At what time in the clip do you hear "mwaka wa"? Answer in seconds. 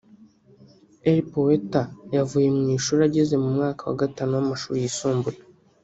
3.55-3.95